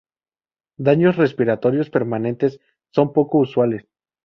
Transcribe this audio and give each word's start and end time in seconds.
Daños 0.79 1.15
respiratorios 1.15 1.91
permanentes 1.91 2.59
son 2.89 3.13
poco 3.13 3.37
usuales. 3.37 3.85